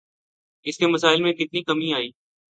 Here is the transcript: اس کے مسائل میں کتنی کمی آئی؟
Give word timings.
اس 0.65 0.77
کے 0.77 0.87
مسائل 0.87 1.21
میں 1.21 1.33
کتنی 1.33 1.61
کمی 1.63 1.93
آئی؟ 1.93 2.09